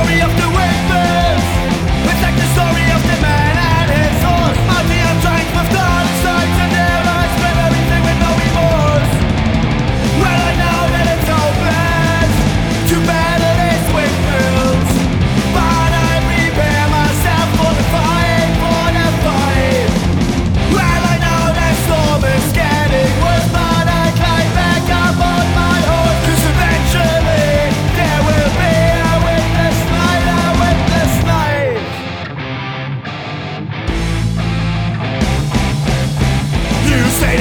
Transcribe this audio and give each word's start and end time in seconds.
story 0.00 0.20
of 0.22 0.30
the 0.36 0.48
whispers. 0.56 1.44
Protect 2.04 2.22
like 2.22 2.36
the 2.36 2.46
story. 2.54 2.69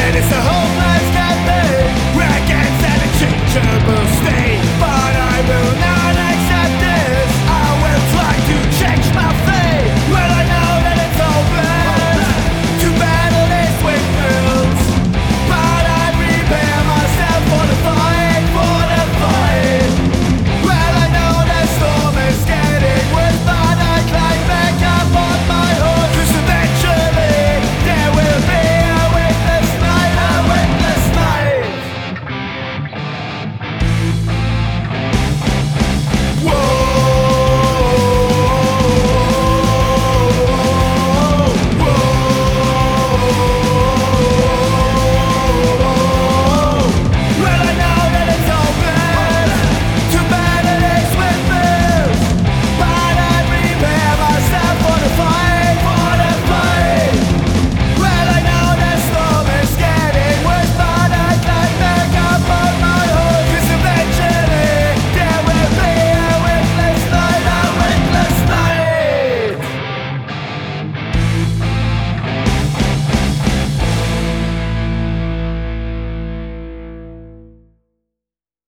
It 0.10 0.16
is 0.16 0.32
a 0.32 0.42
hopeless 0.42 0.59